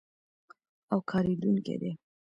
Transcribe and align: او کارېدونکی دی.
او 0.91 0.99
کارېدونکی 1.09 1.75
دی. 1.81 1.91